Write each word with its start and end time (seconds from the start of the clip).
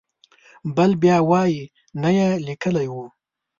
بل 0.75 0.91
بیا 1.01 1.17
وایي 1.29 1.63
نه 2.01 2.09
یې 2.17 2.29
لیکلی 2.47 2.87
و. 2.89 2.95